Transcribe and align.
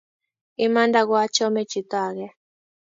imanda 0.65 0.99
ko 1.07 1.13
achome 1.25 1.61
chito 1.69 1.95
age 2.07 2.25